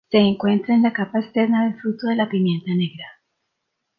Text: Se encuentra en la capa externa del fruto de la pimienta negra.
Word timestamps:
Se 0.09 0.17
encuentra 0.17 0.73
en 0.73 0.81
la 0.81 0.93
capa 0.93 1.19
externa 1.19 1.65
del 1.65 1.79
fruto 1.79 2.07
de 2.07 2.15
la 2.15 2.27
pimienta 2.27 2.73
negra. 2.73 3.05